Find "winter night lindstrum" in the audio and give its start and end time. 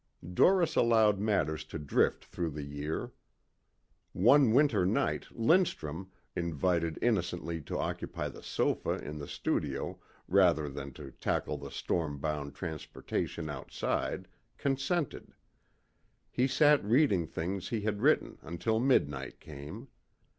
4.51-6.09